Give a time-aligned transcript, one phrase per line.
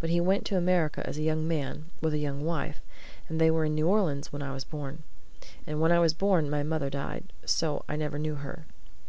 [0.00, 2.82] But he went to America as a young man, with a young wife,
[3.28, 5.04] and they were in New Orleans when I was born.
[5.64, 7.32] And when I was born, my mother died.
[7.46, 8.66] So I never saw her."